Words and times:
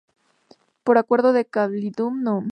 Por 0.83 0.97
acuerdo 0.97 1.31
de 1.31 1.45
cabildo 1.45 2.05
núm. 2.09 2.39